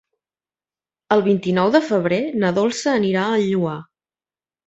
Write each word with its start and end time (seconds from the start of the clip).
El 1.15 1.21
vint-i-nou 1.27 1.69
de 1.75 1.81
febrer 1.89 2.19
na 2.45 2.51
Dolça 2.59 2.97
anirà 3.01 3.27
al 3.35 3.45
Lloar. 3.51 3.77